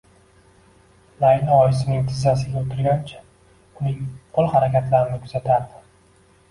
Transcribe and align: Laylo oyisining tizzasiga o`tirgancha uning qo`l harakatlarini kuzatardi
Laylo 1.25 1.59
oyisining 1.65 2.01
tizzasiga 2.07 2.65
o`tirgancha 2.71 3.21
uning 3.29 4.01
qo`l 4.39 4.53
harakatlarini 4.57 5.23
kuzatardi 5.29 5.89